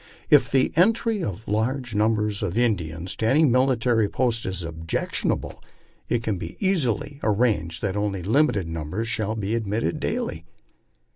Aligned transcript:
If 0.31 0.49
the 0.49 0.73
entry 0.75 1.23
of 1.23 1.47
large 1.47 1.93
numbers 1.93 2.41
of 2.41 2.57
Indians 2.57 3.15
to 3.17 3.27
any 3.27 3.45
military 3.45 4.09
post 4.09 4.47
is 4.47 4.63
objectionable, 4.63 5.63
it 6.09 6.23
can 6.23 6.39
easily 6.59 7.19
be 7.19 7.19
arranged 7.21 7.83
that 7.83 7.95
only 7.95 8.23
limited 8.23 8.67
numbers 8.67 9.07
shall 9.07 9.35
be 9.35 9.53
admitted 9.53 9.99
daily." 9.99 10.43